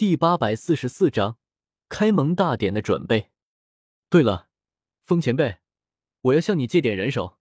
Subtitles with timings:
[0.00, 1.36] 第八百四十四章
[1.90, 3.32] 开蒙大典的准备。
[4.08, 4.48] 对了，
[5.04, 5.58] 风前辈，
[6.22, 7.36] 我要向你借点人手。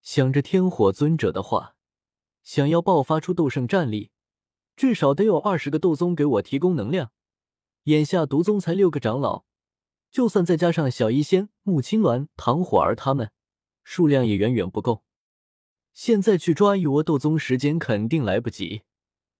[0.00, 1.76] 想着天火尊者的话，
[2.42, 4.10] 想要爆发出斗圣战力，
[4.74, 7.12] 至少得有二十个斗宗给我提供能量。
[7.82, 9.44] 眼下毒宗才六个长老，
[10.10, 13.30] 就算再加上小医仙、穆青鸾、唐火儿他们，
[13.82, 15.04] 数量也远远不够。
[15.92, 18.84] 现在去抓一窝斗宗，时间肯定来不及，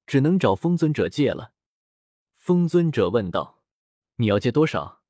[0.06, 1.53] 只能找风尊者借了。
[2.46, 3.62] 风尊者问道
[4.20, 5.00] ：“你要借多少？”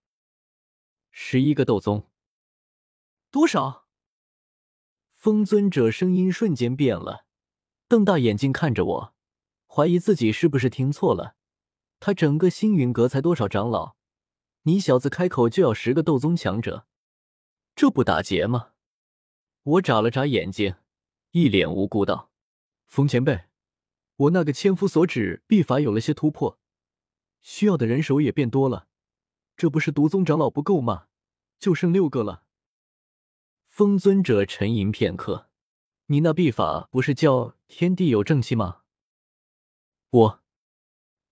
[1.10, 2.08] 十一个斗宗。
[3.32, 3.88] 多少？
[5.16, 7.26] 风尊者声音瞬间变了，
[7.88, 9.14] 瞪大眼睛看着我，
[9.66, 11.34] 怀疑自己是不是听错了。
[11.98, 13.96] 他整个星云阁才多少长老？
[14.62, 16.86] 你小子开口就要十个斗宗强者，
[17.74, 18.74] 这不打劫吗？
[19.64, 20.76] 我眨了眨眼睛，
[21.32, 22.30] 一脸无辜道
[22.86, 23.46] ：“风前辈，
[24.14, 26.60] 我那个千夫所指秘法有了些突破。”
[27.44, 28.88] 需要的人手也变多了，
[29.54, 31.08] 这不是毒宗长老不够吗？
[31.58, 32.44] 就剩六个了。
[33.68, 35.50] 风尊者沉吟片刻
[36.08, 38.80] ：“你那秘法不是叫天地有正气吗？”
[40.08, 40.42] 我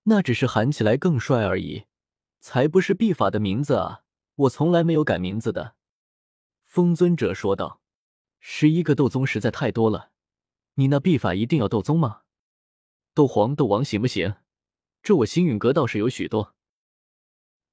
[0.02, 1.86] 那只是喊起来更帅而已，
[2.40, 4.02] 才不是秘法的名字啊！
[4.34, 5.76] 我从来没有改名字的。
[6.64, 7.80] 风尊者说道
[8.38, 10.10] ：“十一个斗宗实在太多了，
[10.74, 12.22] 你那秘法一定要斗宗吗？
[13.14, 14.34] 斗皇、斗王行不行？”
[15.02, 16.54] 这我星陨阁倒是有许多。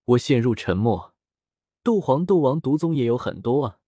[0.05, 1.13] 我陷入沉默。
[1.83, 3.79] 斗皇、斗王、毒宗也有很多啊。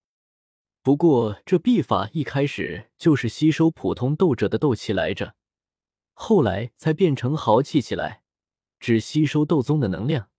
[0.82, 5.34] 不过这秘法一开始就是吸收普通斗者的斗气来着，
[6.12, 8.22] 后来才变成豪气起来，
[8.80, 10.30] 只吸收斗宗的能量。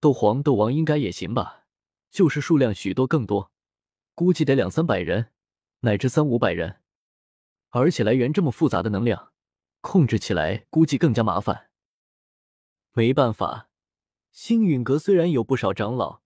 [0.00, 1.64] 斗皇、斗王应该也行吧，
[2.10, 3.50] 就是数量许多更多，
[4.14, 5.32] 估计得两三百人，
[5.80, 6.80] 乃至三五百人，
[7.70, 9.32] 而且来源这么复杂的能量，
[9.80, 11.67] 控制起来估计更加麻烦。
[12.98, 13.68] 没办法，
[14.32, 16.20] 星陨阁虽然有不少长老，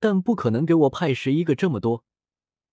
[0.00, 2.04] 但不可能给我派十一个这么多。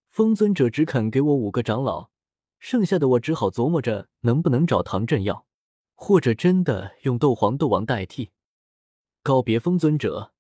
[0.09, 2.09] 风尊者只肯给我五个长老，
[2.58, 5.45] 剩下的我只好琢磨着能不能找唐镇药，
[5.93, 8.31] 或者真的用斗皇、斗王代替。
[9.21, 10.33] 告别风尊者，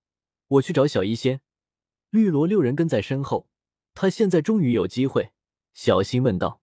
[0.47, 1.41] 我去找小医仙，
[2.09, 3.47] 绿萝六人跟在身后。
[3.93, 5.33] 他现在终于有机会。
[5.75, 6.61] 小心问道：“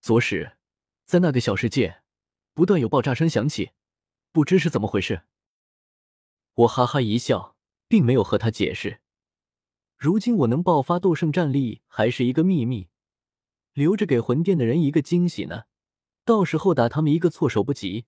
[0.00, 0.56] 左使，
[1.04, 2.00] 在那个小世界，
[2.54, 3.72] 不断有爆炸声响起，
[4.32, 5.24] 不知是怎么回事。”
[6.54, 7.56] 我哈哈一笑，
[7.88, 9.00] 并没有和他解释。
[9.96, 12.88] 如今我能爆发斗圣战力还是一个秘密，
[13.72, 15.64] 留着给魂殿的人一个惊喜呢。
[16.24, 18.06] 到时候打他们一个措手不及，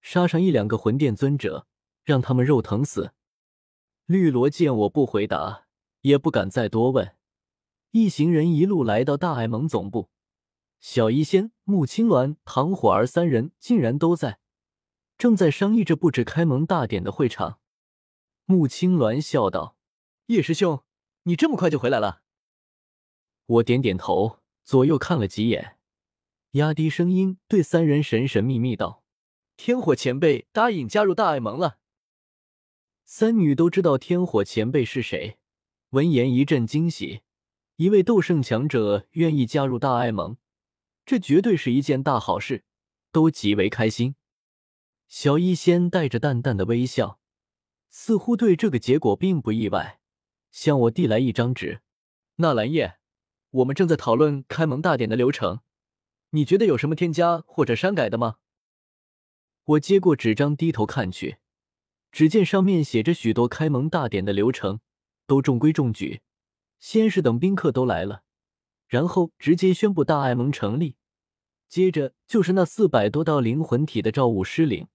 [0.00, 1.66] 杀上一两个魂殿尊者，
[2.04, 3.12] 让他们肉疼死。
[4.06, 5.66] 绿萝见我不回答，
[6.02, 7.16] 也不敢再多问。
[7.90, 10.10] 一行人一路来到大爱盟总部，
[10.78, 14.38] 小医仙、穆青鸾、唐火儿三人竟然都在，
[15.18, 17.59] 正在商议着布置开盟大典的会场。
[18.50, 19.76] 穆青鸾笑道
[20.26, 20.82] ：“叶师兄，
[21.22, 22.22] 你这么快就回来了。”
[23.46, 25.76] 我点点头，左右看了几眼，
[26.52, 29.04] 压低声音对三人神神秘秘道
[29.56, 31.78] ：“天火前辈答应加入大爱盟了。”
[33.06, 35.38] 三女都知道天火前辈是谁，
[35.90, 37.20] 闻言一阵惊喜。
[37.76, 40.36] 一位斗圣强者愿意加入大爱盟，
[41.06, 42.64] 这绝对是一件大好事，
[43.12, 44.16] 都极为开心。
[45.06, 47.19] 小医仙带着淡淡的微笑。
[47.90, 50.00] 似乎对这个结果并不意外，
[50.50, 51.82] 向我递来一张纸。
[52.36, 52.98] 纳兰叶，
[53.50, 55.60] 我们正在讨论开蒙大典的流程，
[56.30, 58.36] 你觉得有什么添加或者删改的吗？
[59.64, 61.38] 我接过纸张，低头看去，
[62.10, 64.80] 只见上面写着许多开蒙大典的流程，
[65.26, 66.22] 都中规中矩。
[66.78, 68.22] 先是等宾客都来了，
[68.86, 70.96] 然后直接宣布大爱盟成立，
[71.68, 74.88] 接着就是那四百多道灵魂体的召物失灵，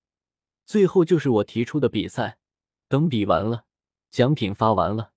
[0.66, 2.40] 最后就是我提出的比赛。
[2.88, 3.66] 等比完了，
[4.12, 5.13] 奖品发完了，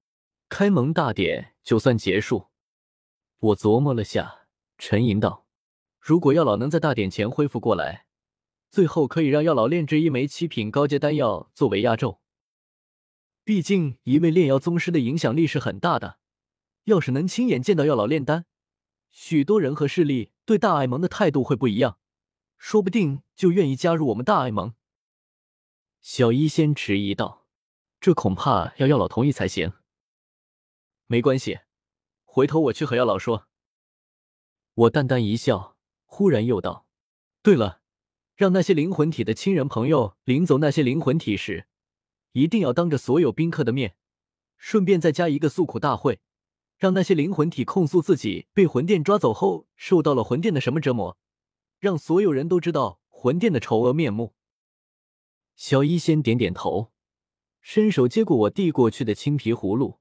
[0.49, 2.49] 开蒙大典就算结束。
[3.39, 4.47] 我琢磨了下，
[4.79, 5.47] 沉吟道
[6.01, 8.07] ：“如果药老能在大典前恢复过来，
[8.71, 12.21] 最后可以让药老炼制一枚七品高阶丹药作为压轴。
[13.45, 16.19] 毕竟一位炼药宗师的影响力是很大的，
[16.85, 18.47] 要是能亲眼见到药老炼丹，
[19.11, 21.99] 许多人和势力对大爱盟的态度会不一样，
[22.57, 24.75] 说不定就愿意加入我们大爱盟。”
[26.01, 27.48] 小医仙迟疑道。
[28.01, 29.73] 这恐怕要药老同意才行。
[31.07, 31.61] 没关系，
[32.25, 33.49] 回头我去和药老说。
[34.75, 36.87] 我淡淡一笑，忽然又道
[37.43, 37.81] ：“对了，
[38.37, 41.67] 让那些灵魂体的亲人朋友领走那些灵魂体时，
[42.33, 43.97] 一定要当着所有宾客的面，
[44.57, 46.21] 顺便再加一个诉苦大会，
[46.77, 51.19] 让那些灵魂体控诉自己被魂殿抓走后受到了魂殿的什么折磨，
[51.81, 54.35] 让所有人都知道魂殿的丑恶面目。”
[55.57, 56.93] 小医仙点点头，
[57.71, 59.99] 伸手接过我递过去的青皮葫芦，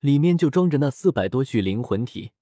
[0.00, 2.32] 里面就装着那四百多具灵魂体。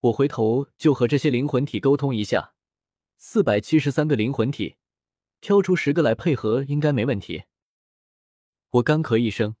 [0.00, 2.52] 我回头就和这些灵魂体沟通一下，
[3.18, 4.78] 四百七十三个灵魂体，
[5.40, 7.44] 挑出十个来配合，应该没问题。
[8.70, 9.54] 我干咳一声，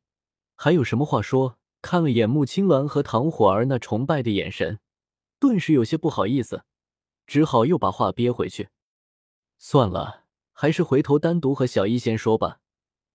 [0.56, 1.56] 还有什么话说？
[1.80, 4.80] 看了眼穆青鸾和唐火儿那崇拜的眼神，
[5.38, 6.64] 顿时有些不好意思，
[7.24, 8.70] 只好又把话憋回去。
[9.58, 12.56] 算了，还是回头单独和小医仙说吧。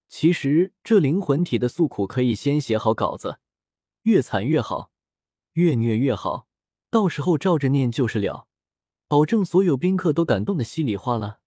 [0.07, 3.39] 其实这灵魂体的诉苦可以先写好稿子，
[4.03, 4.91] 越惨越好，
[5.53, 6.47] 越虐越好，
[6.89, 8.47] 到时候照着念就是了，
[9.07, 11.39] 保证所有宾客都感动的稀里哗啦。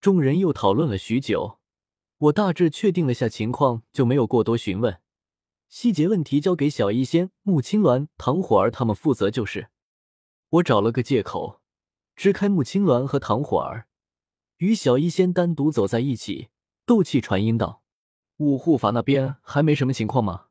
[0.00, 1.58] 众人又讨论了许久，
[2.18, 5.00] 我大致确定了下情况，就没有过多询问。
[5.68, 9.68] 细节问题交给小医仙、穆青鸾、唐火儿他们负责就是。
[10.48, 11.60] 我找了个借口，
[12.16, 13.86] 支开穆青鸾和唐火儿，
[14.56, 16.48] 与小医仙单独走在一起，
[16.90, 17.84] 斗气传音道
[18.38, 20.46] ：“五护法那边还没什么情况吗？”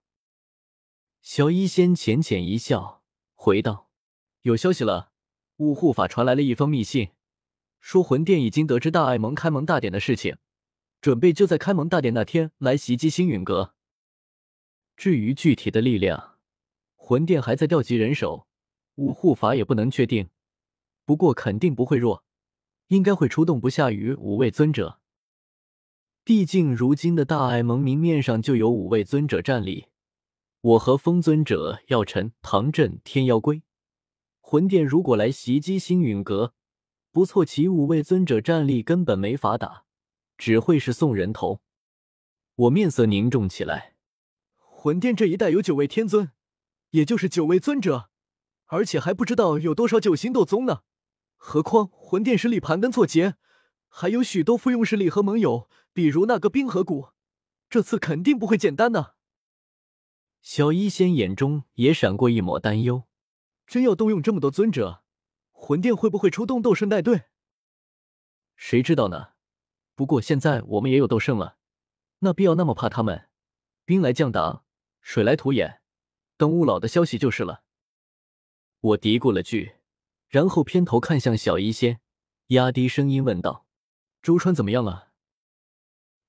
[1.22, 3.04] 小医仙浅浅一笑，
[3.34, 3.90] 回道
[4.44, 5.12] ：“有消息了，
[5.58, 7.10] 五护法传来了一封密信，
[7.82, 10.38] 说魂殿已经得知大爱盟开盟大典的事情，
[11.02, 13.76] 准备就在开盟大典那天来袭击星陨阁。”
[14.96, 16.38] 至于具体的力量，
[16.96, 18.48] 魂殿还在调集人手，
[18.96, 20.30] 五护法也不能确定。
[21.04, 22.24] 不过肯定不会弱，
[22.88, 25.02] 应该会出动不下于五位尊者。
[26.30, 29.88] 毕竟如今的大爱盟明面上就有五位尊者战力，
[30.62, 33.64] 我和风尊者、药尘、唐震、天妖龟，
[34.40, 36.54] 魂殿如果来袭击星陨阁，
[37.12, 39.86] 不错，其五位尊者战力根本没法打，
[40.38, 41.62] 只会是送人头。
[42.54, 43.96] 我面色凝重起来。
[44.60, 46.30] 魂殿这一代有九位天尊，
[46.92, 48.12] 也就是九位尊者，
[48.68, 50.82] 而且还不知道有多少九星斗宗呢。
[51.38, 53.34] 何况魂殿实力盘根错节，
[53.90, 57.10] 还有许多附庸势力和盟友，比如那个冰河谷，
[57.70, 59.14] 这次肯定不会简单呢。
[60.42, 63.04] 小医仙眼中也闪过一抹担忧，
[63.68, 65.04] 真要动用这么多尊者，
[65.52, 67.24] 魂殿会不会出动斗圣带队？
[68.56, 69.34] 谁知道呢？
[69.96, 71.58] 不过现在我们也有斗圣了，
[72.20, 73.28] 那必要那么怕他们？
[73.84, 74.64] 兵来将挡。
[75.02, 75.82] 水来土掩，
[76.38, 77.64] 等雾老的消息就是了。
[78.82, 79.78] 我嘀咕了句，
[80.28, 82.02] 然后偏头看向小医仙，
[82.48, 83.66] 压低声音问道
[84.22, 85.10] ：“周川怎么样了？”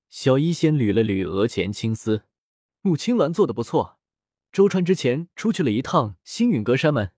[0.09, 2.25] 小医仙捋了捋额前青丝，
[2.81, 3.99] 穆青鸾做的不错。
[4.51, 7.13] 周川之前出去了一趟星陨阁山门，